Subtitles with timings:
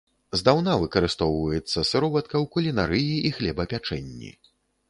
[0.39, 4.35] Здаўна выкарыстоўваецца сыроватка ў кулінарыі і хлебапячэнні.